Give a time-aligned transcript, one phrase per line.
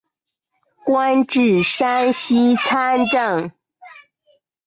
[0.83, 3.51] 官至山西参政。